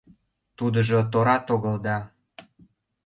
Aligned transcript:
Тудыжо 0.57 0.99
торат 1.11 1.45
огыл 1.55 1.75
да... 1.85 1.97